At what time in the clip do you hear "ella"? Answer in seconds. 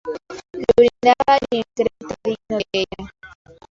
2.73-3.07